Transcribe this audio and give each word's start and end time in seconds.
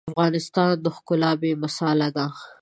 د 0.03 0.03
افغانستان 0.11 0.75
ښکلا 0.95 1.31
بې 1.41 1.51
مثاله 1.63 2.07
ده. 2.15 2.25